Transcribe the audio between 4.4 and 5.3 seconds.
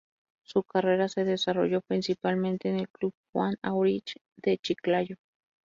Chiclayo.